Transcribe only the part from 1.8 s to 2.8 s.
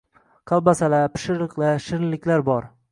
shirinliklar bor.